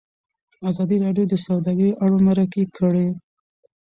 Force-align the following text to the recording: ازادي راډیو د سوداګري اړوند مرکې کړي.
ازادي 0.69 0.97
راډیو 1.05 1.25
د 1.29 1.33
سوداګري 1.45 1.89
اړوند 2.03 2.25
مرکې 2.29 2.63
کړي. 2.77 3.07